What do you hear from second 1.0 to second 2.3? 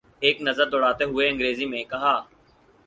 ہوئے انگریزی میں کہا۔